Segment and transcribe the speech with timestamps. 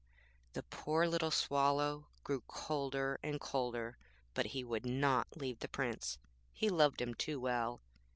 [0.53, 3.99] The poor little Swallow grew colder and colder,
[4.33, 6.17] but he would not leave the Prince,
[6.51, 7.81] he loved him too well.